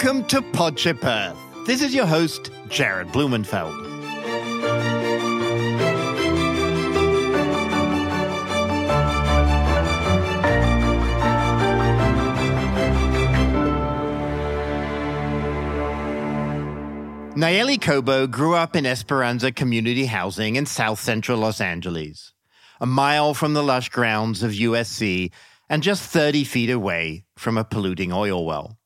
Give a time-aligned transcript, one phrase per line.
[0.00, 1.36] Welcome to Podship Earth.
[1.66, 3.74] This is your host, Jared Blumenfeld.
[17.34, 22.34] Nalleli Cobo grew up in Esperanza Community Housing in south central Los Angeles,
[22.80, 25.32] a mile from the lush grounds of USC
[25.68, 28.77] and just 30 feet away from a polluting oil well.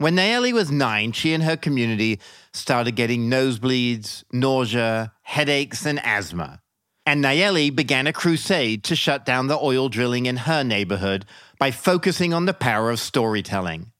[0.00, 2.20] When Nalleli was nine, she and her community
[2.54, 6.62] started getting nosebleeds, nausea, headaches, and asthma.
[7.04, 11.26] And Nalleli began a crusade to shut down the oil drilling in her neighborhood
[11.58, 13.92] by focusing on the power of storytelling.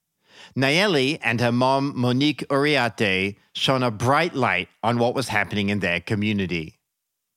[0.56, 5.80] Nalleli and her mom, Monic Uriarte, shone a bright light on what was happening in
[5.80, 6.78] their community.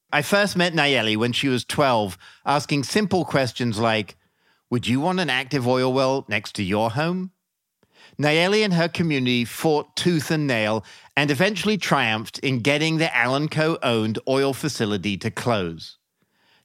[0.10, 4.16] I first met Nalleli when she was 12, asking simple questions like
[4.70, 7.34] Would you want an active oil well next to your home?
[8.20, 13.78] Nalleli and her community fought tooth and nail and eventually triumphed in getting the AllenCo
[13.84, 15.98] owned oil facility to close.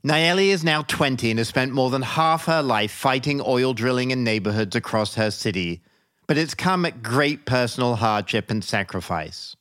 [0.05, 4.11] Nalleli is now 20 and has spent more than half her life fighting oil drilling
[4.11, 5.83] in neighborhoods across her city
[6.29, 9.57] but it's come at great personal hardship and sacrifice.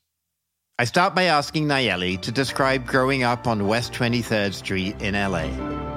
[0.77, 5.97] I start by asking Nalleli to describe growing up on West 23rd Street in LA.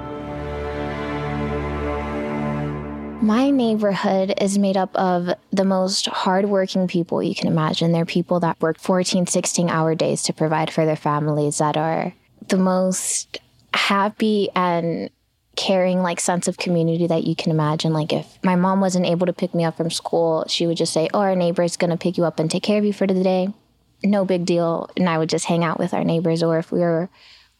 [3.23, 7.93] My neighborhood is made up of the most hardworking people you can imagine.
[7.93, 12.15] They're people that work 14, 16 hour days to provide for their families, that are
[12.49, 13.39] the most
[13.75, 15.11] happy and
[15.55, 17.93] caring like sense of community that you can imagine.
[17.93, 20.93] Like if my mom wasn't able to pick me up from school she would just
[20.93, 22.93] say oh our neighbor is going to pick you up and take care of you
[22.95, 23.49] for the day.
[24.03, 24.89] No big deal.
[24.97, 26.43] And i would just hang out with our neighbors.
[26.43, 27.11] Or if we were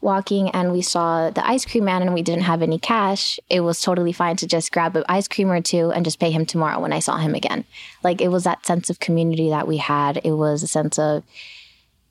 [0.01, 3.61] walking and we saw the ice cream man and we didn't have any cash it
[3.61, 6.47] was totally fine to just grab an ice cream or two and just pay him
[6.47, 7.65] tomorrow when i saw him again.
[8.03, 10.21] Like it was that sense of community that we had.
[10.25, 11.23] It was a sense of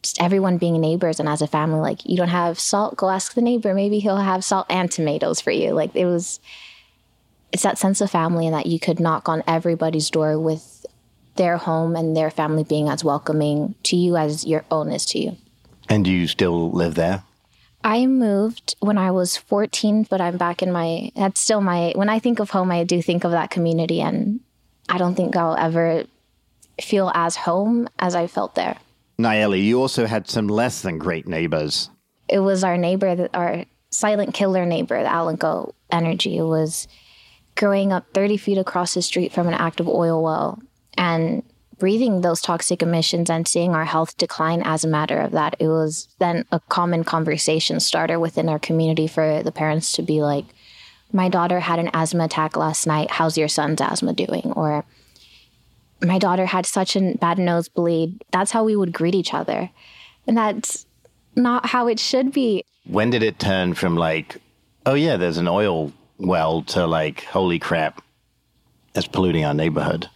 [0.04, 3.34] just everyone being neighbors and as a family like you don't have salt go ask
[3.34, 3.74] the neighbor.
[3.74, 5.72] Maybe he'll have salt and tomatoes for you.
[5.72, 6.40] Like it was
[7.52, 10.86] it's that sense of family and that you could knock on everybody's door with
[11.36, 15.20] their home and their family being as welcoming to you as your own is to
[15.20, 15.38] you.
[15.88, 17.24] And do you still live there
[17.84, 22.10] I moved when I was 14, but I'm back in my, that's still my, when
[22.10, 24.02] I think of home, I do think of that community.
[24.02, 24.42] And
[24.90, 26.04] I don't think I'll ever
[26.82, 28.78] feel as home as I felt there.
[29.18, 31.90] Nalleli, you also had some less than great neighbors.
[32.28, 36.38] It was our neighbor, our silent killer neighbor, the AllenCo Energy.
[36.38, 36.88] It was
[37.56, 40.60] growing up 30 feet across the street from an active oil well
[40.98, 41.44] and
[41.80, 45.56] breathing those toxic emissions and seeing our health decline as a matter of that.
[45.60, 50.22] It was then a common conversation starter within our community for the parents to be
[50.22, 50.46] like,
[51.12, 53.10] my daughter had an asthma attack last night.
[53.10, 54.54] How's your son's asthma doing?
[54.56, 54.86] Or
[56.02, 58.24] my daughter had such a bad nosebleed.
[58.32, 59.72] That's how we would greet each other.
[60.28, 60.86] And that's
[61.36, 62.64] not how it should be.
[62.86, 64.38] When did it turn from like,
[64.86, 68.04] oh yeah, there's an oil well to like, holy crap,
[68.94, 70.10] that's polluting our neighborhood?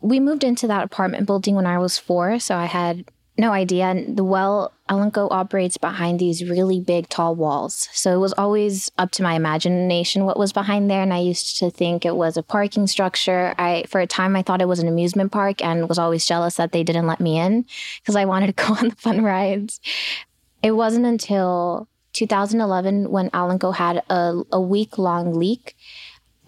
[0.00, 2.38] We moved into that apartment building when I was four.
[2.38, 3.04] So I had
[3.38, 3.84] no idea.
[3.84, 7.88] And the well, AllenCo operates behind these really big, tall walls.
[7.92, 11.02] So it was always up to my imagination what was behind there.
[11.02, 13.54] And I used to think it was a parking structure.
[13.56, 16.56] I, for a time, I thought it was an amusement park and was always jealous
[16.56, 17.64] that they didn't let me in
[18.00, 19.80] because I wanted to go on the fun rides.
[20.62, 25.76] It wasn't until 2011 when AllenCo had a, a week long leak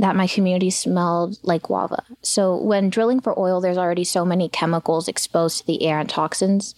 [0.00, 2.03] that my community smelled like guava.
[2.22, 6.09] So when drilling for oil, there's already so many chemicals exposed to the air and
[6.09, 6.75] toxins.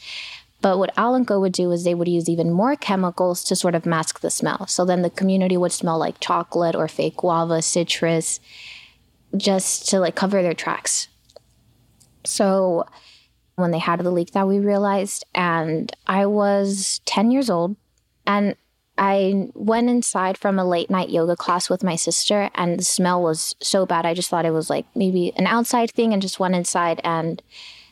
[0.61, 3.87] But what AllenCo would do is they would use even more chemicals to sort of
[3.87, 4.67] mask the smell.
[4.67, 8.41] So then the community would smell like chocolate or fake guava, citrus,
[9.37, 11.07] just to like cover their tracks.
[12.25, 12.87] So
[13.55, 17.77] when they had the leak that we realized, and I was 10 years old,
[18.27, 18.57] and
[19.03, 23.21] I went inside from a late night yoga class with my sister, and the smell
[23.21, 24.07] was so bad.
[24.07, 27.01] I just thought it was like maybe an outside thing, and just went inside.
[27.03, 27.43] And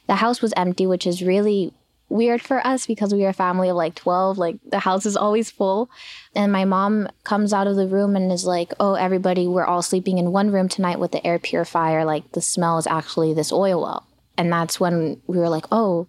[0.07, 1.73] the house was empty, which is really
[2.09, 4.39] weird for us because we are a family of like 12.
[4.39, 5.91] Like the house is always full.
[6.37, 9.83] And my mom comes out of the room and is like, Oh, everybody, we're all
[9.83, 12.05] sleeping in one room tonight with the air purifier.
[12.05, 14.07] Like the smell is actually this oil well.
[14.39, 16.07] And that's when we were like, Oh,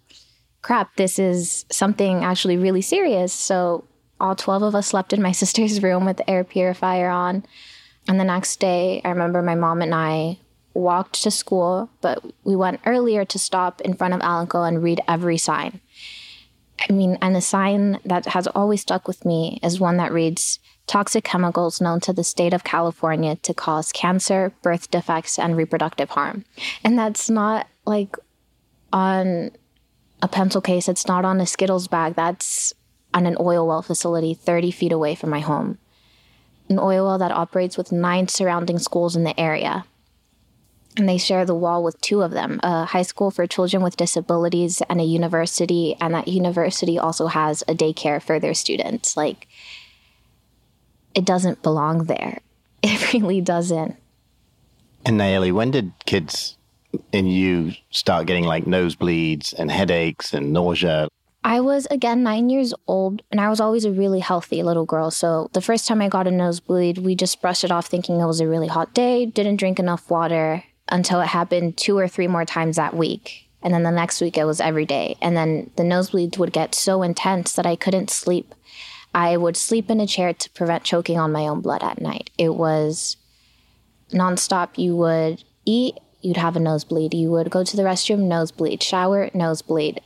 [0.60, 3.32] crap, this is something actually really serious.
[3.32, 3.84] So
[4.22, 7.44] all 12 of us slept in my sister's room with the air purifier on.
[8.08, 10.38] And the next day, I remember my mom and I
[10.74, 15.00] walked to school, but we went earlier to stop in front of AllenCo and read
[15.06, 15.80] every sign.
[16.88, 20.58] I mean, and the sign that has always stuck with me is one that reads
[20.86, 26.10] toxic chemicals known to the state of California to cause cancer, birth defects, and reproductive
[26.10, 26.44] harm.
[26.82, 28.16] And that's not like
[28.92, 29.50] on
[30.22, 30.88] a pencil case.
[30.88, 32.14] It's not on a Skittles bag.
[32.14, 32.72] That's
[33.14, 35.78] on an oil well facility 30 feet away from my home.
[36.68, 39.84] An oil well that operates with nine surrounding schools in the area.
[40.96, 43.96] And they share the wall with two of them a high school for children with
[43.96, 45.96] disabilities and a university.
[46.00, 49.16] And that university also has a daycare for their students.
[49.16, 49.48] Like,
[51.14, 52.40] it doesn't belong there.
[52.84, 53.94] It really doesn't.
[55.04, 56.56] And Nalleli, when did kids
[57.12, 61.08] in you start getting like nosebleeds and headaches and nausea?
[61.44, 65.10] I was again nine years old and I was always a really healthy little girl.
[65.10, 68.26] So the first time I got a nosebleed, we just brushed it off thinking it
[68.26, 72.28] was a really hot day, didn't drink enough water until it happened two or three
[72.28, 73.48] more times that week.
[73.62, 75.16] And then the next week it was every day.
[75.20, 78.54] And then the nosebleeds would get so intense that I couldn't sleep.
[79.14, 82.30] I would sleep in a chair to prevent choking on my own blood at night.
[82.38, 83.16] It was
[84.10, 84.78] nonstop.
[84.78, 87.14] You would eat, you'd have a nosebleed.
[87.14, 88.82] You would go to the restroom, nosebleed.
[88.82, 90.00] Shower, nosebleed.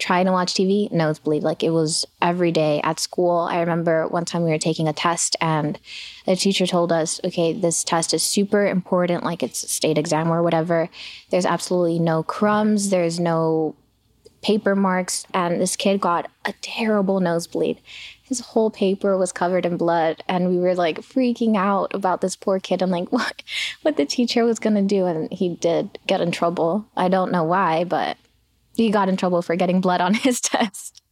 [0.00, 1.42] Trying to watch TV, nosebleed.
[1.42, 3.40] Like it was every day at school.
[3.40, 5.78] I remember one time we were taking a test and
[6.26, 10.32] the teacher told us, okay, this test is super important, like it's a state exam
[10.32, 10.88] or whatever.
[11.30, 13.76] There's absolutely no crumbs, there's no
[14.42, 15.26] paper marks.
[15.34, 17.80] And this kid got a terrible nosebleed
[18.30, 22.36] his whole paper was covered in blood and we were like freaking out about this
[22.36, 23.42] poor kid and like what
[23.82, 27.44] what the teacher was to do and he did get in trouble i don't know
[27.44, 28.16] why but
[28.80, 31.02] he got in trouble for getting blood on his test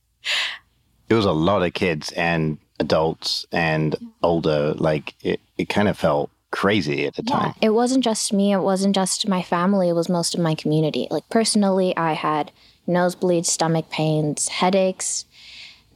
[1.09, 5.99] it was a lot of kids and adults and older like it, it kind of
[5.99, 9.89] felt crazy at the yeah, time it wasn't just me it wasn't just my family
[9.89, 12.51] it was most of my community like personally i had
[12.87, 15.27] nosebleeds stomach pains headaches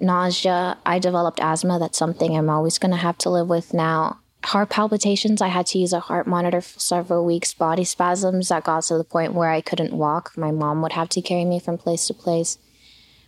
[0.02, 0.76] nausea.
[0.84, 1.78] I developed asthma.
[1.78, 4.18] That's something I'm always going to have to live with now.
[4.44, 5.40] Heart palpitations.
[5.40, 7.54] I had to use a heart monitor for several weeks.
[7.54, 10.36] Body spasms that got to the point where I couldn't walk.
[10.36, 12.58] My mom would have to carry me from place to place.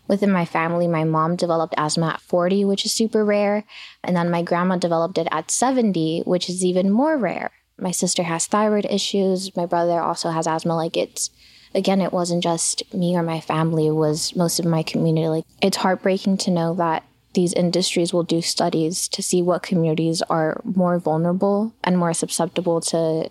[0.07, 3.65] Within my family, my mom developed asthma at 40, which is super rare.
[4.03, 7.53] And then my grandma developed it at 70, which is even more rare.
[7.79, 9.57] My sister has thyroid issues.
[9.57, 10.77] My brother also has asthma.
[10.77, 11.31] Like it's
[11.75, 15.29] again, it wasn't just me or my family, it was most of my community.
[15.29, 17.03] Like, it's heartbreaking to know that
[17.35, 22.81] these industries will do studies to see what communities are more vulnerable and more susceptible
[22.81, 23.31] to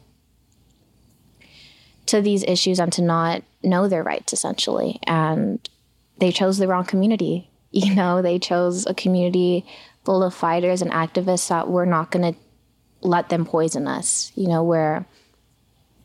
[2.06, 5.00] to these issues and to not know their rights essentially.
[5.08, 5.68] And
[6.18, 7.50] they chose the wrong community.
[7.76, 9.66] You know they chose a community
[10.06, 12.40] full of fighters and activists that we're not going to
[13.02, 15.06] let them poison us you know where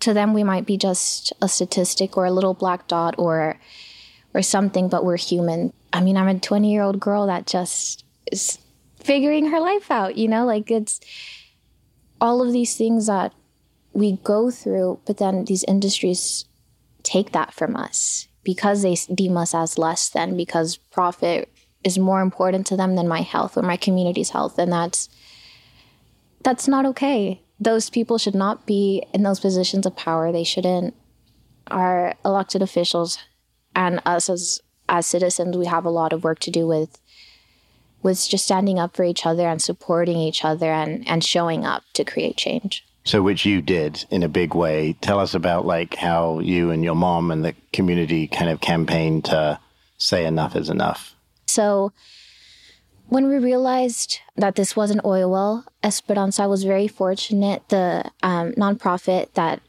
[0.01, 3.59] to them we might be just a statistic or a little black dot or
[4.35, 8.05] or something but we're human i mean i'm a 20 year old girl that just
[8.31, 8.59] is
[8.97, 11.01] figuring her life out you know like it's
[12.21, 13.33] all of these things that
[13.93, 16.45] we go through but then these industries
[17.03, 21.49] take that from us because they deem us as less than because profit
[21.85, 25.09] is more important to them than my health or my community's health and that's
[26.43, 30.31] that's not okay those people should not be in those positions of power.
[30.31, 30.95] They shouldn't.
[31.71, 33.19] Our elected officials
[33.79, 34.61] and us as
[34.91, 37.01] as citizens, we have a lot of work to do with
[38.03, 41.85] with just standing up for each other and supporting each other and and showing up
[41.95, 42.85] to create change.
[43.05, 44.95] So, which you did in a big way.
[45.01, 49.25] Tell us about like how you and your mom and the community kind of campaigned
[49.27, 49.59] to
[49.97, 51.15] say enough is enough.
[51.47, 51.93] So,
[53.07, 57.63] when we realized that this was an oil well, Esperanza was very fortunate.
[57.69, 59.63] The um, nonprofit that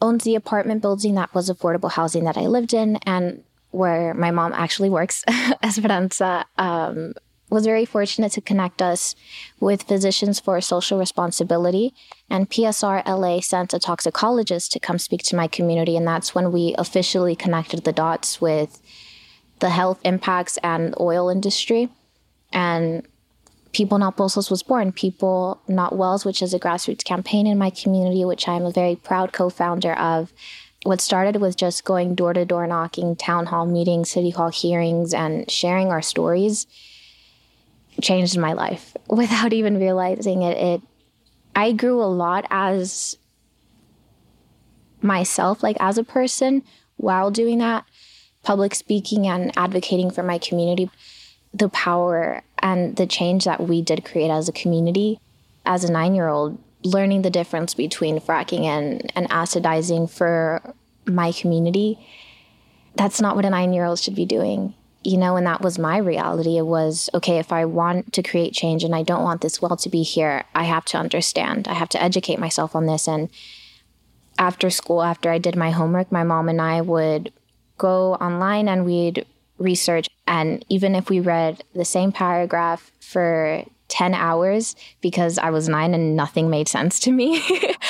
[0.00, 3.42] owns the apartment building that was affordable housing that I lived in and
[3.74, 5.24] where my mom actually works,
[5.62, 7.12] Esperanza, um,
[7.50, 9.14] was very fortunate to connect us
[9.60, 11.94] with Physicians for Social Responsibility.
[12.30, 15.96] And PSR LA sent a toxicologist to come speak to my community.
[15.96, 18.80] And that's when we officially connected the dots with
[19.60, 21.90] the health impacts and oil industry
[22.52, 23.06] and
[23.72, 24.92] People Not Pozos was born.
[24.92, 28.94] People Not Wells, which is a grassroots campaign in my community, which I'm a very
[28.94, 30.32] proud co founder of.
[30.84, 35.12] What started with just going door to door knocking, town hall meetings, city hall hearings,
[35.12, 36.66] and sharing our stories
[38.00, 40.56] changed my life without even realizing it.
[40.56, 40.82] It
[41.56, 43.18] I grew a lot as
[45.00, 46.62] myself, like as a person,
[46.96, 47.84] while doing that,
[48.42, 50.90] public speaking and advocating for my community
[51.52, 55.20] the power and the change that we did create as a community
[55.64, 60.74] as a nine year old, learning the difference between fracking and, and acidizing for
[61.06, 61.98] my community,
[62.94, 64.74] that's not what a nine year old should be doing.
[65.02, 66.56] You know, and that was my reality.
[66.56, 69.76] It was okay, if I want to create change and I don't want this well
[69.76, 71.68] to be here, I have to understand.
[71.68, 73.06] I have to educate myself on this.
[73.06, 73.28] And
[74.38, 77.32] after school, after I did my homework, my mom and I would
[77.76, 79.26] go online and we'd
[79.58, 80.08] research.
[80.26, 85.94] And even if we read the same paragraph for 10 hours because I was nine
[85.94, 87.42] and nothing made sense to me,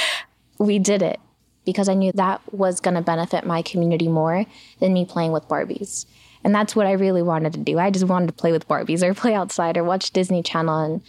[0.59, 1.21] we did it
[1.65, 4.45] because I knew that was going to benefit my community more
[4.81, 6.07] than me playing with Barbies.
[6.43, 7.79] And that's what I really wanted to do.
[7.79, 10.79] I just wanted to play with Barbies or play outside or watch Disney Channel.
[10.79, 11.03] And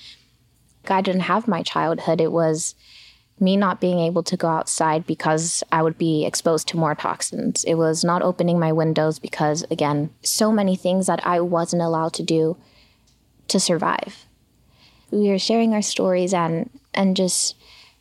[0.88, 2.22] I didn't have my childhood.
[2.22, 2.76] It was
[3.38, 7.66] me not being able to go outside because I would be exposed to more toxins.
[7.66, 12.14] It was not opening my windows because, again, so many things that I wasn't allowed
[12.14, 12.56] to do
[13.50, 14.25] to survive.
[15.12, 17.56] We were sharing our stories and, and just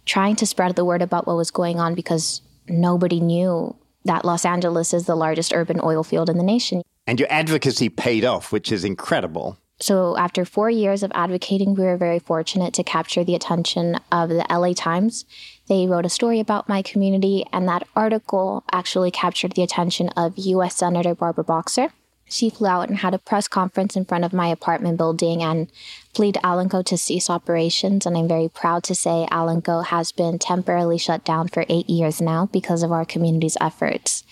[0.07, 4.45] trying to spread the word about what was going on because nobody knew that Los
[4.45, 6.83] Angeles is the largest urban oil field in the nation.
[7.07, 9.59] And your advocacy paid off, which is incredible.
[9.81, 14.29] So, after four years of advocating, we were very fortunate to capture the attention of
[14.29, 15.25] the LA Times.
[15.67, 20.39] They wrote a story about my community, and that article actually captured the attention of
[20.39, 20.77] U.S.
[20.77, 21.91] Senator Barbara Boxer.
[22.27, 25.71] She flew out and had a press conference in front of my apartment building and
[26.15, 28.07] pleaded AllenCo to cease operations.
[28.07, 32.21] And I'm very proud to say AllenCo has been temporarily shut down for eight years
[32.21, 34.25] now because of our community's efforts.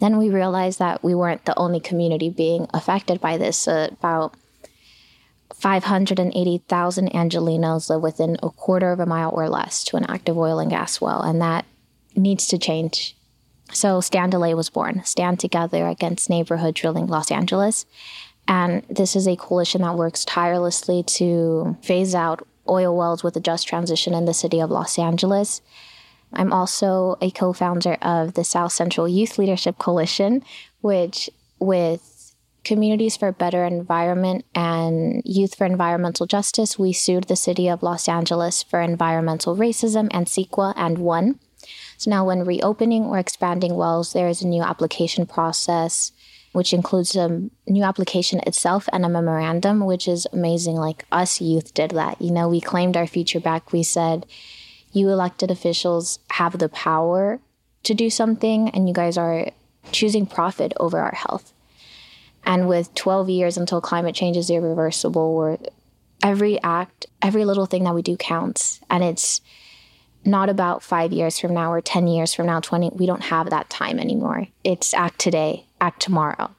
[0.00, 3.68] Then we realized that we weren't the only community being affected by this.
[3.68, 4.34] Uh, about
[5.54, 10.58] 580,000 Angelenos live within a quarter of a mile or less to an active oil
[10.58, 11.66] and gas well, and that
[12.16, 13.16] needs to change.
[13.72, 14.54] So STAND-L.A.
[14.54, 17.86] was born, Stand Together Against Neighborhood Drilling Los Angeles.
[18.46, 23.40] And this is a coalition that works tirelessly to phase out oil wells with a
[23.40, 25.62] just transition in the city of Los Angeles.
[26.32, 30.42] I'm also a co founder of the South Central Youth Leadership Coalition,
[30.80, 37.68] which, with Communities for Better Environment and Youth for Environmental Justice, we sued the city
[37.68, 41.38] of Los Angeles for environmental racism and CEQA and won.
[41.96, 46.12] So now, when reopening or expanding wells, there is a new application process,
[46.52, 50.76] which includes a new application itself and a memorandum, which is amazing.
[50.76, 52.20] Like us youth did that.
[52.20, 53.72] You know, we claimed our future back.
[53.72, 54.26] We said,
[54.92, 57.40] you elected officials have the power
[57.84, 59.50] to do something, and you guys are
[59.90, 61.52] choosing profit over our health.
[62.44, 65.58] And with 12 years until climate change is irreversible,
[66.22, 68.80] every act, every little thing that we do counts.
[68.90, 69.40] And it's
[70.24, 72.90] not about five years from now or 10 years from now, 20.
[72.94, 74.46] We don't have that time anymore.
[74.62, 76.50] It's act today, act tomorrow,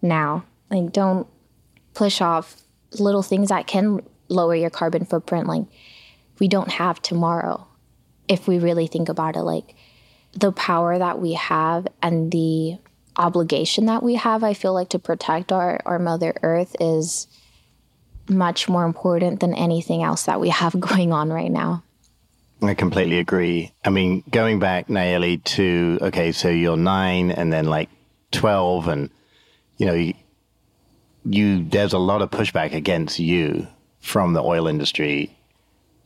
[0.00, 0.44] now.
[0.70, 1.26] Like, don't
[1.94, 2.56] push off
[2.98, 5.46] little things that can lower your carbon footprint.
[5.46, 5.64] Like,
[6.38, 7.66] we don't have tomorrow
[8.28, 9.42] if we really think about it.
[9.42, 9.74] Like,
[10.32, 12.78] the power that we have and the
[13.16, 17.26] obligation that we have, I feel like, to protect our, our Mother Earth is
[18.28, 21.82] much more important than anything else that we have going on right now.
[22.62, 23.72] I completely agree.
[23.84, 27.88] I mean, going back, Nalleli, to okay, so you're nine and then like
[28.32, 29.10] 12, and
[29.78, 30.14] you know, you,
[31.24, 33.66] you there's a lot of pushback against you
[34.00, 35.36] from the oil industry,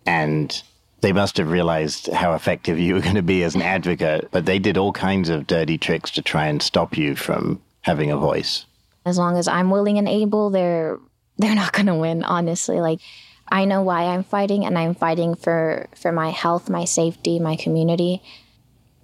[0.06, 0.62] and
[1.00, 4.46] they must have realized how effective you were going to be as an advocate, but
[4.46, 8.16] they did all kinds of dirty tricks to try and stop you from having a
[8.16, 8.64] voice.
[9.04, 10.98] As long as I'm willing and able, they're
[11.36, 12.80] they're not going to win, honestly.
[12.80, 13.00] Like
[13.48, 17.56] I know why I'm fighting and I'm fighting for for my health, my safety, my
[17.56, 18.22] community.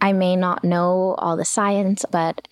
[0.01, 2.49] I may not know all the science, but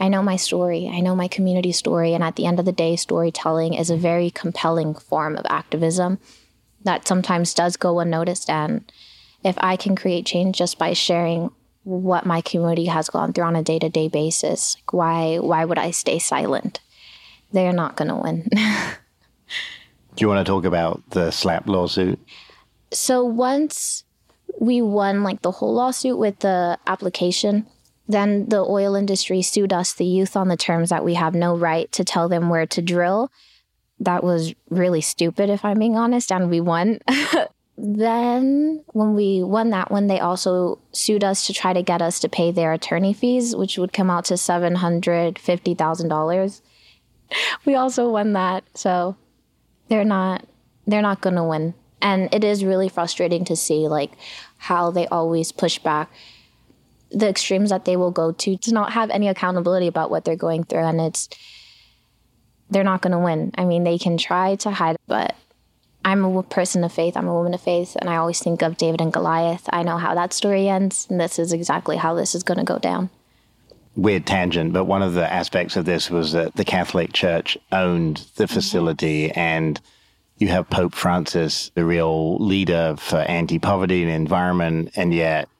[0.00, 0.90] I know my story.
[0.92, 3.96] I know my community story and at the end of the day storytelling is a
[3.96, 6.18] very compelling form of activism
[6.82, 8.90] that sometimes does go unnoticed and
[9.42, 11.50] if I can create change just by sharing
[11.84, 16.18] what my community has gone through on a day-to-day basis, why why would I stay
[16.18, 16.80] silent?
[17.52, 18.48] They're not going to win.
[20.20, 22.20] Do you want to talk about the slap lawsuit?
[22.92, 24.04] So once
[24.58, 27.66] we won like the whole lawsuit with the application,
[28.06, 31.56] then the oil industry sued us, the youth, on the terms that we have no
[31.56, 33.32] right to tell them where to drill.
[33.98, 36.98] That was really stupid, if I'm being honest, and we won.
[37.78, 42.20] then, when we won that one, they also sued us to try to get us
[42.20, 46.60] to pay their attorney fees, which would come out to $750,000.
[47.64, 48.64] We also won that.
[48.74, 49.14] So
[49.90, 50.46] they're not
[50.86, 51.74] they're not going to win.
[52.00, 54.12] And it is really frustrating to see like
[54.56, 56.10] how they always push back
[57.10, 60.36] the extremes that they will go to to not have any accountability about what they're
[60.36, 61.28] going through and it's
[62.70, 63.50] they're not going to win.
[63.58, 65.34] I mean, they can try to hide, but
[66.04, 67.16] I'm a person of faith.
[67.16, 69.68] I'm a woman of faith, and I always think of David and Goliath.
[69.72, 72.64] I know how that story ends, and this is exactly how this is going to
[72.64, 73.10] go down.
[74.00, 78.26] Weird tangent, but one of the aspects of this was that the Catholic Church owned
[78.36, 79.78] the facility, and
[80.38, 85.50] you have Pope Francis, the real leader for anti poverty and environment, and yet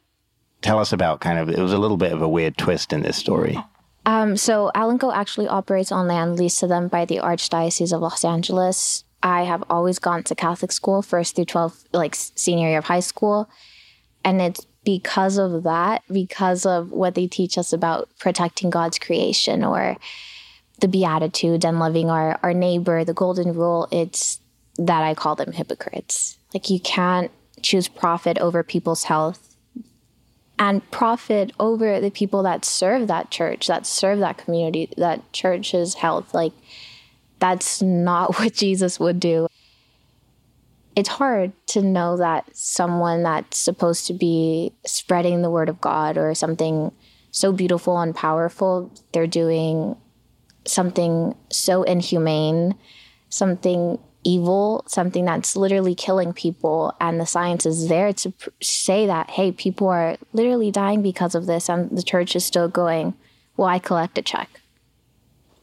[0.62, 3.02] tell us about kind of it was a little bit of a weird twist in
[3.02, 3.58] this story.
[4.06, 8.24] Um, so AllenCo actually operates on land leased to them by the Archdiocese of Los
[8.24, 9.04] Angeles.
[9.22, 13.00] I have always gone to Catholic school, first through 12, like senior year of high
[13.00, 13.50] school.
[14.24, 19.64] And it's because of that, because of what they teach us about protecting God's creation
[19.64, 19.96] or
[20.80, 24.40] the Beatitudes and loving our, our neighbor, the golden rule, it's
[24.78, 26.38] that I call them hypocrites.
[26.54, 27.30] Like you can't
[27.62, 29.50] choose profit over people's health
[30.58, 35.94] and profit over the people that serve that church, that serve that community, that church's
[35.94, 36.34] health.
[36.34, 36.52] Like
[37.38, 39.48] that's not what Jesus would do.
[41.00, 46.18] It's hard to know that someone that's supposed to be spreading the word of God
[46.18, 46.92] or something
[47.30, 49.96] so beautiful and powerful, they're doing
[50.66, 52.74] something so inhumane,
[53.30, 56.94] something evil, something that's literally killing people.
[57.00, 61.34] And the science is there to pr- say that, hey, people are literally dying because
[61.34, 61.70] of this.
[61.70, 63.14] And the church is still going,
[63.56, 64.60] well, I collect a check.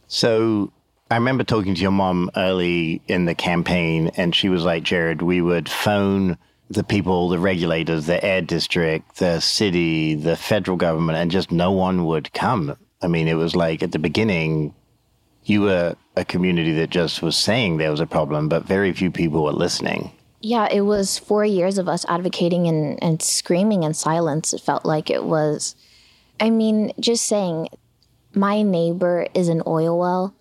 [0.07, 0.73] So
[1.09, 5.21] I remember talking to your mom early in the campaign, and she was like, Jared,
[5.21, 6.37] we would phone
[6.69, 11.71] the people, the regulators, the air district, the city, the federal government, and just no
[11.71, 12.75] one would come.
[13.01, 14.73] I mean, it was like at the beginning,
[15.45, 19.09] you were a community that just was saying there was a problem, but very few
[19.09, 20.11] people were listening.
[20.41, 24.51] Yeah, it was four years of us advocating and, and screaming in silence.
[24.51, 25.75] It felt like it was,
[26.39, 27.69] I mean, just saying,
[28.33, 30.35] my neighbor is an oil well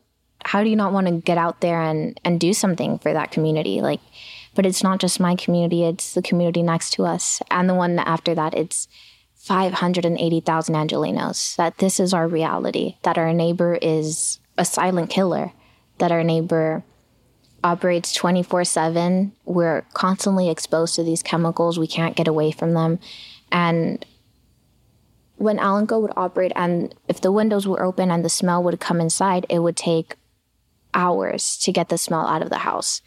[0.46, 3.32] how do you not want to get out there and and do something for that
[3.32, 3.80] community?
[3.80, 4.00] Like
[4.54, 7.42] but it's not just my community it's the community next to us.
[7.50, 8.88] And the one after that it's
[9.34, 15.52] 580,000 angelenos that this is our reality that our neighbor is a silent killer
[15.98, 16.84] that our neighbor
[17.62, 22.98] operates 24/7 we're constantly exposed to these chemicals we can't get away from them.
[23.50, 24.04] And
[25.36, 29.00] when AllenCo would operate and if the windows were open and the smell would come
[29.00, 30.16] inside, it would take
[30.96, 33.02] hours to get the smell out of the house.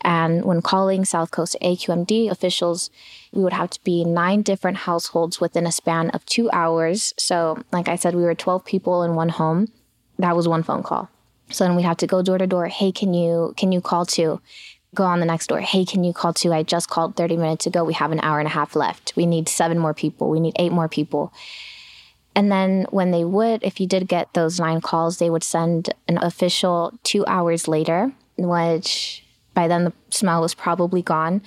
[0.00, 2.90] And when calling South Coast AQMD officials,
[3.32, 7.14] we would have to be nine different households within a span of two hours.
[7.18, 9.68] So, like I said, we were 12 people in one home.
[10.18, 11.08] That was one phone call.
[11.50, 12.66] So then we'd have to go door to door.
[12.66, 14.40] Hey, can you can you call to?
[14.94, 15.60] Go on the next door.
[15.60, 16.52] Hey, can you call to?
[16.52, 17.82] I just called 30 minutes ago.
[17.82, 19.12] We have an hour and a half left.
[19.16, 20.30] We need seven more people.
[20.30, 21.32] We need eight more people.
[22.34, 25.94] And then when they would, if you did get those nine calls, they would send
[26.08, 31.42] an official two hours later, which by then the smell was probably gone.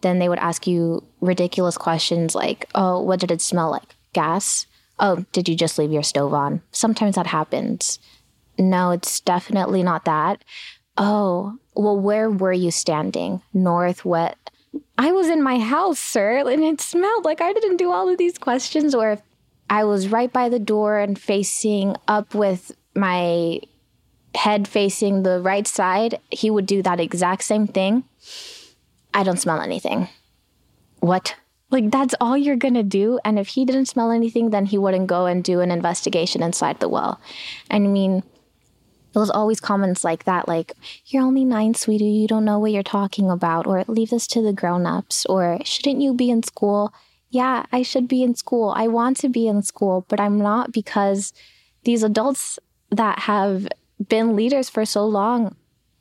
[0.00, 3.96] Then they would ask you ridiculous questions like, oh, what did it smell like?
[4.12, 4.66] Gas?
[5.00, 6.62] Oh, did you just leave your stove on?
[6.70, 7.98] Sometimes that happens.
[8.58, 10.44] No, it's definitely not that.
[10.96, 13.42] Oh, well, where were you standing?
[13.52, 14.36] North, what?
[14.96, 18.18] I was in my house, sir, and it smelled like I didn't do all of
[18.18, 18.94] these questions.
[18.94, 19.22] Or if
[19.70, 23.60] I was right by the door and facing up with my
[24.34, 26.20] head facing the right side.
[26.30, 28.04] He would do that exact same thing.
[29.14, 30.08] I don't smell anything.
[31.00, 31.34] What?
[31.70, 33.18] Like, that's all you're gonna do.
[33.24, 36.80] And if he didn't smell anything, then he wouldn't go and do an investigation inside
[36.80, 37.20] the well.
[37.70, 38.22] I mean,
[39.14, 40.72] it was always comments like that, like,
[41.06, 44.42] you're only nine, sweetie, you don't know what you're talking about, or leave this to
[44.42, 46.92] the grown ups, or shouldn't you be in school?
[47.30, 48.72] Yeah, I should be in school.
[48.74, 51.32] I want to be in school, but I'm not because
[51.84, 52.58] these adults
[52.90, 53.68] that have
[54.08, 55.54] been leaders for so long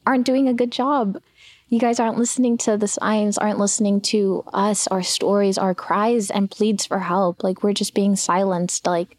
[0.06, 1.22] aren't doing a good job.
[1.68, 6.32] You guys aren't listening to the science, aren't listening to us, our stories, our cries
[6.32, 7.44] and pleads for help.
[7.44, 8.88] Like we're just being silenced.
[8.88, 9.18] Like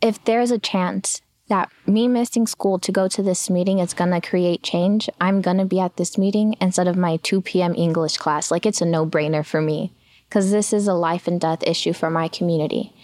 [0.00, 4.12] if there's a chance that me missing school to go to this meeting is going
[4.12, 7.74] to create change, I'm going to be at this meeting instead of my 2 p.m.
[7.74, 8.50] English class.
[8.50, 9.92] Like it's a no brainer for me
[10.30, 12.94] because this is a life and death issue for my community.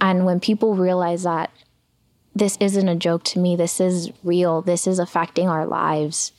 [0.00, 1.52] And when people realize that
[2.34, 6.32] this isn't a joke to me, this is real, this is affecting our lives,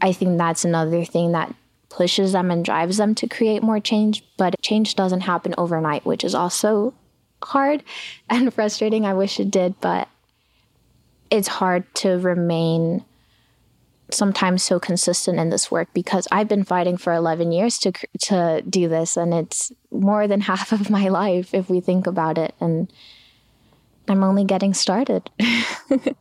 [0.00, 1.54] I think that's another thing that
[1.88, 4.24] pushes them and drives them to create more change.
[4.36, 6.94] But change doesn't happen overnight, which is also
[7.42, 7.84] hard
[8.30, 9.06] and frustrating.
[9.06, 10.08] I wish it did, but
[11.30, 13.04] it's hard to remain
[14.10, 17.92] sometimes so consistent in this work because I've been fighting for 11 years to
[18.22, 22.38] to do this and it's more than half of my life if we think about
[22.38, 22.92] it and
[24.08, 25.30] I'm only getting started.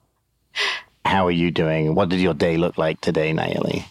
[1.06, 1.96] How are you doing?
[1.96, 3.86] What did your day look like today, Nalleli?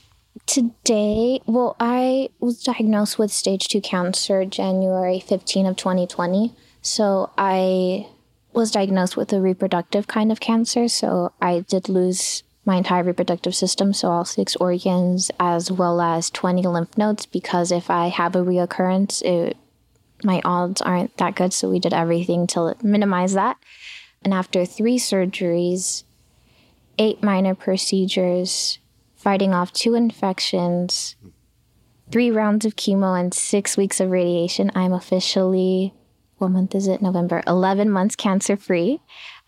[0.45, 6.55] Today, well, I was diagnosed with stage 2 cancer January 15 of 2020.
[6.83, 8.07] So I
[8.53, 13.55] was diagnosed with a reproductive kind of cancer, so I did lose my entire reproductive
[13.55, 18.35] system, so all six organs, as well as 20 lymph nodes, because if I have
[18.35, 19.57] a reoccurrence, it,
[20.25, 21.53] my odds aren't that good.
[21.53, 23.57] So we did everything to minimize that.
[24.23, 26.03] And after three surgeries,
[26.99, 28.81] eight minor procedures,
[29.15, 31.15] fighting off two infections,
[32.11, 35.95] three rounds of chemo, and six weeks of radiation, I'm officially,
[36.39, 37.01] what month is it?
[37.01, 39.01] November, 11 months cancer free.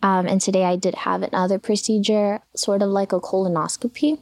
[0.03, 4.21] Um, and today I did have another procedure, sort of like a colonoscopy,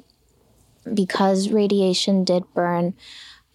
[0.93, 2.95] because radiation did burn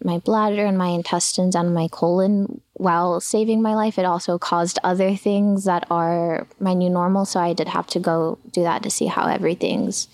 [0.03, 3.99] my bladder and my intestines and my colon while saving my life.
[3.99, 7.25] It also caused other things that are my new normal.
[7.25, 10.07] So I did have to go do that to see how everything's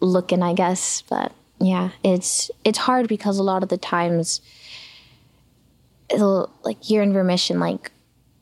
[0.00, 1.02] looking, I guess.
[1.02, 4.40] But yeah, it's it's hard because a lot of the times
[6.10, 7.90] like you're in remission, like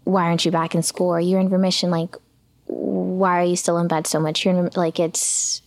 [0.05, 1.09] why aren't you back in school?
[1.09, 2.17] Or you're in remission, like
[2.73, 4.45] why are you still in bed so much?
[4.45, 5.63] You're like it's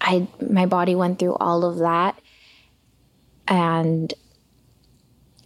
[0.00, 2.18] I my body went through all of that
[3.46, 4.12] and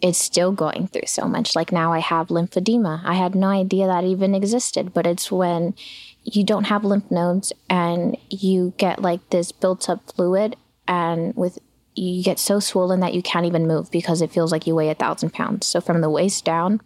[0.00, 1.56] it's still going through so much.
[1.56, 3.00] Like now I have lymphedema.
[3.04, 5.74] I had no idea that even existed, but it's when
[6.22, 11.58] you don't have lymph nodes and you get like this built up fluid and with
[11.94, 14.90] you get so swollen that you can't even move because it feels like you weigh
[14.90, 15.66] a thousand pounds.
[15.66, 16.80] So from the waist down,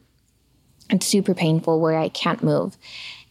[0.90, 2.76] it's super painful where I can't move.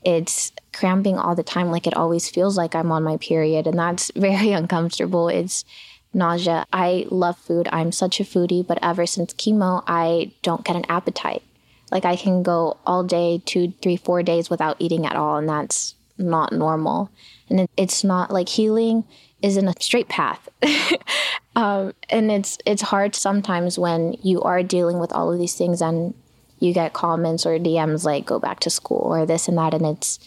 [0.04, 3.78] It's cramping all the time, like it always feels like I'm on my period, and
[3.78, 5.30] that's very uncomfortable.
[5.30, 5.66] It's
[6.14, 6.66] nausea.
[6.72, 7.68] I love food.
[7.72, 11.44] I'm such a foodie, but ever since chemo, I don't get an appetite.
[11.92, 15.48] Like I can go all day, two, three, four days without eating at all, and
[15.48, 17.10] that's not normal.
[17.50, 19.06] And it's not like healing
[19.42, 20.50] isn't a straight path.
[21.56, 25.82] um, and it's it's hard sometimes when you are dealing with all of these things
[25.82, 26.14] and
[26.60, 29.86] you get comments or DMs like go back to school or this and that, and
[29.86, 30.20] it's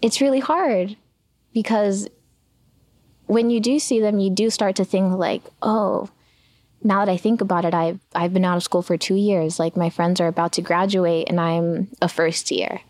[0.00, 0.96] it's really hard
[1.52, 2.08] because
[3.26, 6.10] when you do see them, you do start to think like, oh,
[6.84, 9.58] now that I think about it, I've I've been out of school for two years.
[9.58, 12.80] Like my friends are about to graduate, and I'm a first year.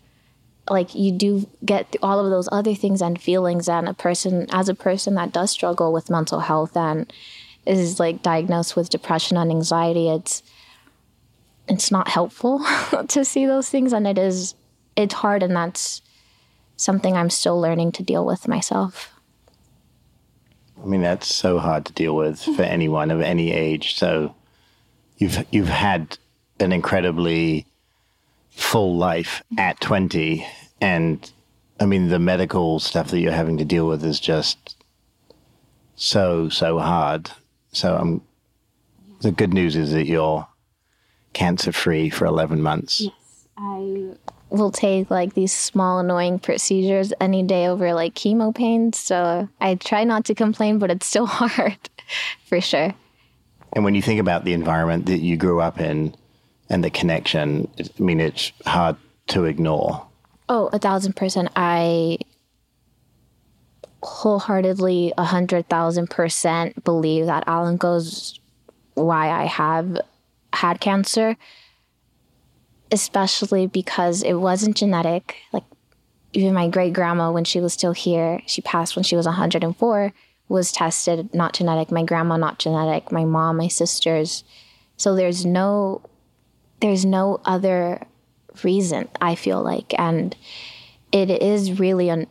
[0.69, 4.69] Like you do get all of those other things and feelings, and a person as
[4.69, 7.11] a person that does struggle with mental health and
[7.65, 10.43] is like diagnosed with depression and anxiety, it's
[11.67, 12.63] it's not helpful
[13.07, 14.55] to see those things, and it is
[14.95, 16.01] it's hard, and that's
[16.75, 19.11] something I'm still learning to deal with myself.
[20.81, 23.95] I mean, that's so hard to deal with for anyone of any age.
[23.95, 24.35] So
[25.17, 26.17] you've you've had
[26.59, 27.65] an incredibly
[28.49, 30.45] full life at 20
[30.79, 31.31] and
[31.79, 34.75] I mean the medical stuff that you're having to deal with is just
[35.95, 37.31] so so hard.
[37.71, 38.21] So I'm
[39.21, 40.47] the good news is that you're
[41.33, 43.01] cancer free for 11 months.
[43.01, 43.13] Yes.
[43.57, 44.15] I
[44.49, 48.99] will take like these small annoying procedures any day over like chemo pains.
[48.99, 51.77] So I try not to complain, but it's still hard
[52.45, 52.93] for sure.
[53.73, 56.15] And when you think about the environment that you grew up in
[56.69, 58.95] and the connection, I mean, it's hard
[59.27, 60.05] to ignore.
[60.49, 61.49] Oh, a thousand percent.
[61.55, 62.19] I
[64.03, 68.39] wholeheartedly, a hundred thousand percent believe that AllenCo's
[68.93, 69.99] why I have
[70.53, 71.37] had cancer
[72.93, 75.37] especially because it wasn't genetic.
[75.51, 75.63] Like
[76.31, 80.13] even my great grandma, when she was still here, she passed when she was 104,
[80.47, 81.91] was tested not genetic.
[81.91, 83.11] My grandma not genetic.
[83.11, 84.43] My mom, my sisters.
[84.95, 86.03] So there's no,
[86.81, 88.05] there's no other
[88.63, 89.09] reason.
[89.19, 90.35] I feel like, and
[91.11, 92.27] it is really un-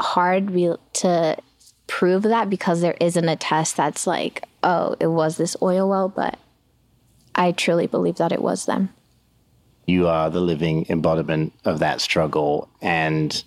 [0.00, 1.36] hard re- to
[1.86, 6.08] prove that because there isn't a test that's like, oh, it was this oil well,
[6.08, 6.36] but
[7.34, 8.90] I truly believe that it was them
[9.86, 13.44] you are the living embodiment of that struggle and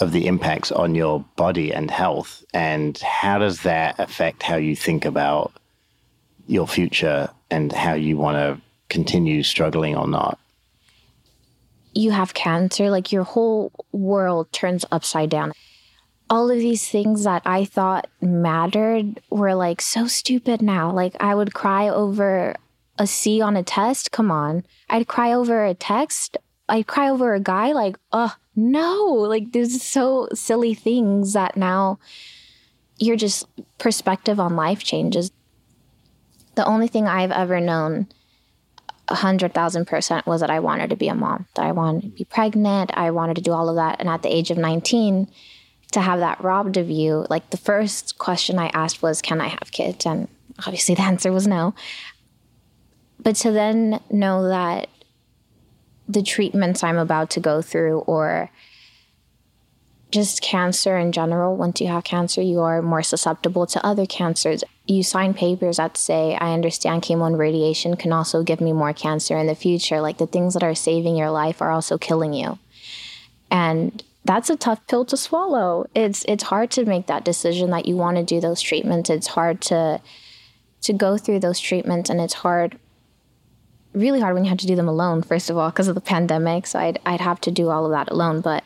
[0.00, 2.44] of the impacts on your body and health.
[2.54, 5.52] And how does that affect how you think about
[6.46, 10.38] your future and how you want to continue struggling or not?
[11.92, 15.52] You have cancer, like your whole world turns upside down.
[16.28, 20.92] All of these things that I thought mattered were like so stupid now.
[20.92, 22.54] Like I would cry over
[23.00, 24.12] a C on a test.
[24.12, 24.62] Come on.
[24.90, 26.36] I'd cry over a text.
[26.68, 27.72] I'd cry over a guy.
[27.72, 29.04] Like, oh, no.
[29.06, 31.98] Like, there's so silly things that now
[32.98, 33.46] your just
[33.78, 35.32] perspective on life changes.
[36.56, 38.06] The only thing I've ever known
[39.08, 42.02] a hundred thousand percent was that I wanted to be a mom, that I wanted
[42.02, 43.98] to be pregnant, I wanted to do all of that.
[43.98, 45.26] And at the age of 19,
[45.92, 49.48] to have that robbed of you, like the first question I asked was, Can I
[49.48, 50.04] have kids?
[50.04, 50.28] And
[50.66, 51.74] obviously the answer was no.
[53.22, 54.88] But to then know that
[56.08, 58.50] the treatments I'm about to go through or
[60.10, 61.56] just cancer in general.
[61.56, 64.64] Once you have cancer, you are more susceptible to other cancers.
[64.86, 68.92] You sign papers that say, I understand chemo and radiation can also give me more
[68.92, 70.00] cancer in the future.
[70.00, 72.58] Like the things that are saving your life are also killing you.
[73.50, 75.88] And that's a tough pill to swallow.
[75.94, 79.10] It's it's hard to make that decision that you want to do those treatments.
[79.10, 80.00] It's hard to
[80.82, 82.78] to go through those treatments and it's hard
[83.92, 86.00] really hard when you have to do them alone first of all because of the
[86.00, 86.66] pandemic.
[86.66, 88.64] So I'd I'd have to do all of that alone, but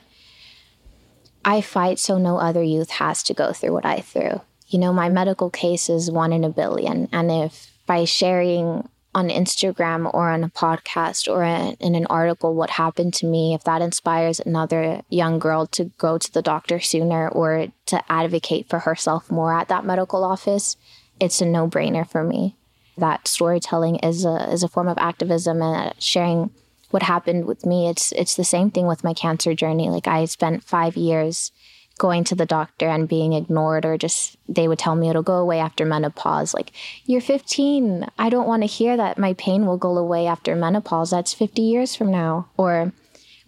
[1.44, 4.40] I fight so no other youth has to go through what I through.
[4.68, 7.08] You know, my medical case is one in a billion.
[7.12, 12.70] And if by sharing on Instagram or on a podcast or in an article what
[12.70, 17.28] happened to me, if that inspires another young girl to go to the doctor sooner
[17.28, 20.76] or to advocate for herself more at that medical office,
[21.20, 22.56] it's a no brainer for me.
[22.96, 26.50] That storytelling is a, is a form of activism and sharing
[26.90, 27.88] what happened with me.
[27.88, 29.90] It's it's the same thing with my cancer journey.
[29.90, 31.50] Like I spent five years
[31.98, 35.38] going to the doctor and being ignored or just they would tell me it'll go
[35.38, 36.54] away after menopause.
[36.54, 36.72] Like
[37.04, 41.10] you're 15 i don't want to hear that my pain will go away after menopause.
[41.10, 42.48] That's 50 years from now.
[42.56, 42.92] Or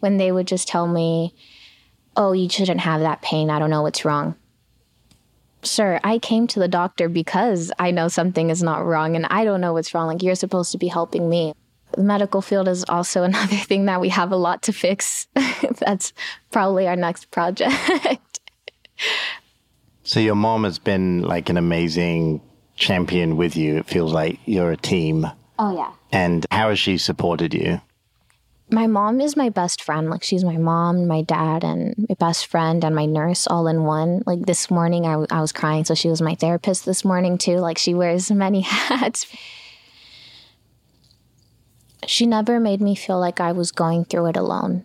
[0.00, 1.34] when they would just tell me
[2.16, 3.48] oh you shouldn't have that pain.
[3.50, 4.34] I don't know what's wrong
[5.66, 9.44] sir i came to the doctor because i know something is not wrong and i
[9.44, 11.52] don't know what's wrong like you're supposed to be helping me
[11.92, 15.26] the medical field is also another thing that we have a lot to fix.
[15.78, 16.12] That's
[16.50, 18.40] probably our next project.
[20.02, 22.40] so your mom has been like an amazing
[22.76, 23.78] champion with you.
[23.78, 25.26] It feels like you're a team.
[25.58, 25.92] Oh yeah.
[26.12, 27.80] And how has she supported you?
[28.68, 30.10] My mom is my best friend.
[30.10, 33.84] Like she's my mom, my dad, and my best friend, and my nurse all in
[33.84, 34.22] one.
[34.26, 37.58] Like this morning, I, I was crying, so she was my therapist this morning too.
[37.58, 39.26] Like she wears many hats
[42.06, 44.84] she never made me feel like I was going through it alone.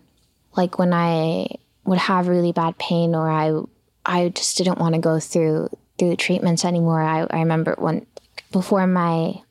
[0.55, 1.47] Like when I
[1.85, 3.61] would have really bad pain or I
[4.05, 7.01] I just didn't want to go through through the treatments anymore.
[7.01, 8.05] I, I remember when
[8.51, 9.41] before my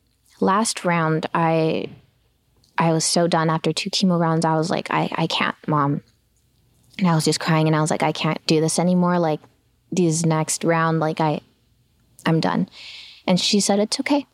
[0.41, 1.89] last round I
[2.81, 4.45] I was so done after two chemo rounds.
[4.45, 6.03] I was like, I, I can't, mom.
[6.99, 9.21] And I was just crying and I was like, I can't do this anymore.
[9.21, 9.41] Like
[9.93, 11.41] these next round, like I
[12.27, 12.69] I'm done.
[13.27, 14.27] And she said, It's okay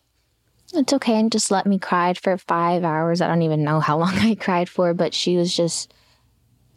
[0.74, 3.20] it's okay and just let me cry for five hours.
[3.20, 5.92] I don't even know how long I cried for, but she was just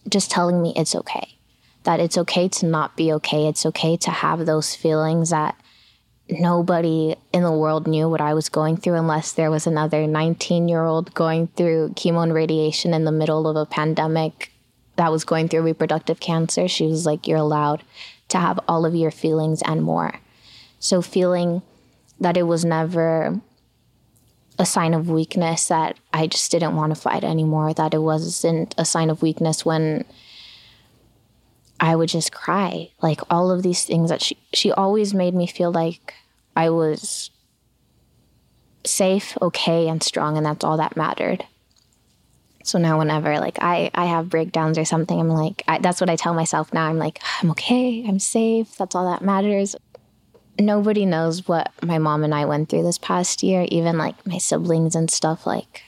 [0.07, 1.37] just telling me it's okay.
[1.83, 3.47] That it's okay to not be okay.
[3.47, 5.55] It's okay to have those feelings that
[6.29, 10.67] nobody in the world knew what I was going through unless there was another 19
[10.67, 14.51] year old going through chemo and radiation in the middle of a pandemic
[14.95, 16.67] that was going through reproductive cancer.
[16.67, 17.83] She was like, You're allowed
[18.29, 20.19] to have all of your feelings and more.
[20.79, 21.61] So, feeling
[22.19, 23.39] that it was never
[24.59, 28.75] a sign of weakness that I just didn't want to fight anymore, that it wasn't
[28.77, 30.03] a sign of weakness when
[31.79, 32.91] I would just cry.
[33.01, 36.13] Like all of these things that she she always made me feel like
[36.55, 37.31] I was
[38.85, 41.45] safe, okay, and strong, and that's all that mattered.
[42.63, 46.09] So now, whenever like I I have breakdowns or something, I'm like I, that's what
[46.09, 46.85] I tell myself now.
[46.85, 48.75] I'm like I'm okay, I'm safe.
[48.77, 49.75] That's all that matters
[50.59, 54.37] nobody knows what my mom and I went through this past year, even like my
[54.37, 55.83] siblings and stuff like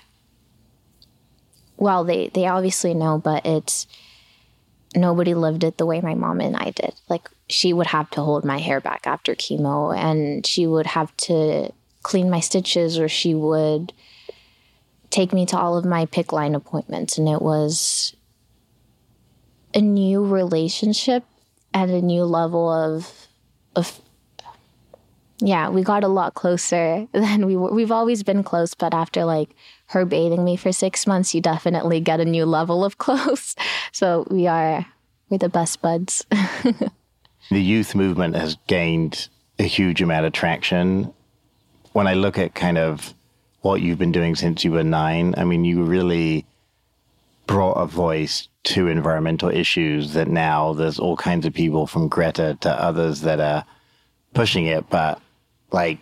[1.81, 3.87] well, they they obviously know, but it's
[4.95, 6.93] nobody lived it the way my mom and I did.
[7.09, 11.15] Like she would have to hold my hair back after chemo and she would have
[11.17, 11.71] to
[12.03, 13.93] clean my stitches or she would
[15.09, 18.15] take me to all of my PICC line appointments and it was
[19.73, 21.23] a new relationship
[21.73, 23.27] and a new level of
[23.75, 24.01] of
[25.43, 27.73] yeah, we got a lot closer than we were.
[27.73, 29.49] We've always been close, but after like
[29.91, 33.55] her bathing me for six months, you definitely get a new level of close.
[33.91, 34.85] So we are,
[35.29, 36.25] we're the best buds.
[36.31, 39.27] the youth movement has gained
[39.59, 41.13] a huge amount of traction.
[41.93, 43.13] When I look at kind of
[43.61, 46.45] what you've been doing since you were nine, I mean, you really
[47.45, 52.57] brought a voice to environmental issues that now there's all kinds of people from Greta
[52.61, 53.65] to others that are
[54.33, 54.89] pushing it.
[54.89, 55.21] But
[55.71, 55.99] like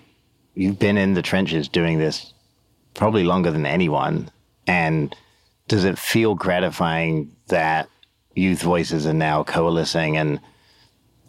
[0.53, 2.33] you've been in the trenches doing this
[2.99, 4.29] probably longer than anyone.
[4.67, 5.15] And
[5.69, 7.87] does it feel gratifying that
[8.35, 10.41] youth voices are now coalescing and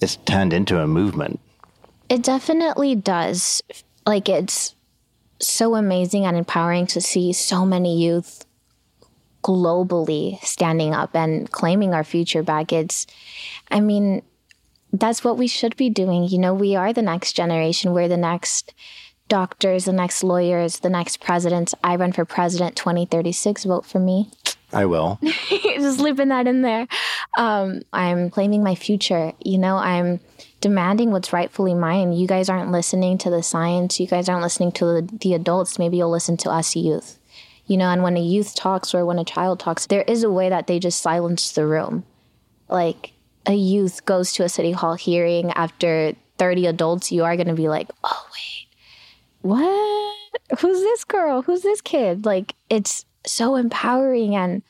[0.01, 1.39] it's turned into a movement?
[2.09, 3.63] It definitely does.
[4.05, 4.75] Like it's
[5.39, 8.45] so amazing and empowering to see so many youth
[9.45, 12.73] globally standing up and claiming our future back.
[12.73, 13.07] It's,
[13.71, 14.23] I mean,
[14.93, 16.25] that's what we should be doing.
[16.25, 17.93] You know, we are the next generation.
[17.93, 18.75] We're the next
[19.31, 21.75] doctors, the next lawyers, the next presidents.
[21.83, 23.65] I run for president 2036.
[23.65, 24.31] Vote for me.
[24.73, 25.19] I will.
[25.49, 26.87] Just slipping that in there.
[27.39, 29.33] um, I'm claiming my future.
[29.43, 30.21] You know, I'm
[30.61, 32.13] demanding what's rightfully mine.
[32.13, 33.99] You guys aren't listening to the science.
[33.99, 35.79] You guys aren't listening to the, the adults.
[35.79, 37.19] Maybe you'll listen to us youth.
[37.67, 40.31] You know, and when a youth talks or when a child talks, there is a
[40.31, 42.05] way that they just silence the room.
[42.69, 43.13] Like
[43.47, 47.55] a youth goes to a city hall hearing after 30 adults, you are going to
[47.55, 48.60] be like, oh, wait,
[49.43, 50.17] what?
[50.61, 51.43] Who's this girl?
[51.43, 52.27] Who's this kid?
[52.27, 54.63] Like, it's so empowering and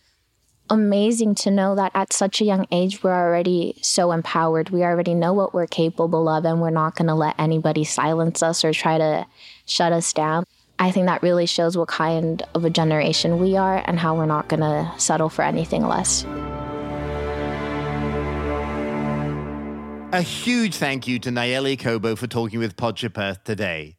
[0.69, 4.71] amazing to know that at such a young age, we're already so empowered.
[4.71, 8.43] We already know what we're capable of, and we're not going to let anybody silence
[8.43, 9.27] us or try to
[9.67, 10.45] shut us down.
[10.79, 14.27] I think that really shows what kind of a generation we are and how we're
[14.27, 16.25] not going to settle for anything less.
[20.13, 23.97] A huge thank you to Nalleli Cobo for talking with Podship today.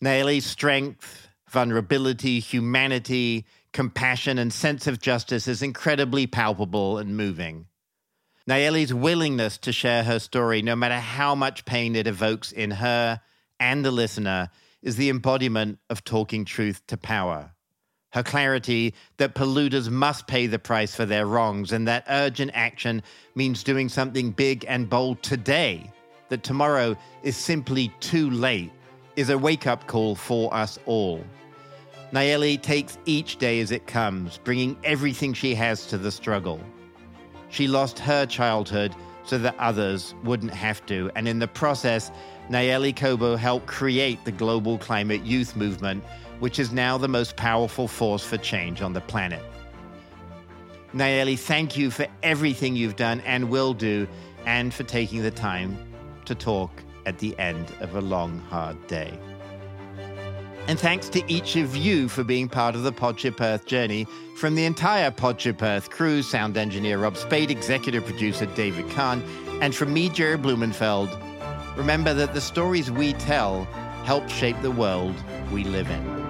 [0.00, 7.66] Nalleli's strength, vulnerability, humanity, compassion, and sense of justice is incredibly palpable and moving.
[8.46, 13.20] Nalleli's willingness to share her story, no matter how much pain it evokes in her
[13.58, 14.50] and the listener,
[14.82, 17.50] is the embodiment of talking truth to power.
[18.12, 23.02] Her clarity that polluters must pay the price for their wrongs and that urgent action
[23.34, 25.92] means doing something big and bold today,
[26.28, 28.70] that tomorrow is simply too late,
[29.18, 31.24] is a wake up call for us all.
[32.12, 36.60] Nalleli takes each day as it comes, bringing everything she has to the struggle.
[37.48, 42.12] She lost her childhood so that others wouldn't have to, and in the process,
[42.48, 46.04] Nalleli Cobo helped create the global climate youth movement,
[46.38, 49.42] which is now the most powerful force for change on the planet.
[50.94, 54.06] Nalleli, thank you for everything you've done and will do,
[54.46, 55.76] and for taking the time
[56.24, 56.70] to talk
[57.08, 59.18] at the end of a long, hard day.
[60.68, 64.06] And thanks to each of you for being part of the Podship Earth journey.
[64.36, 69.22] From the entire Podship Earth crew, sound engineer Rob Spade, executive producer David Kahn,
[69.62, 71.08] and from me, Jerry Blumenfeld,
[71.78, 73.64] remember that the stories we tell
[74.04, 75.14] help shape the world
[75.50, 76.27] we live in.